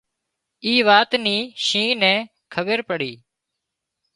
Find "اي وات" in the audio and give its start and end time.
0.65-1.11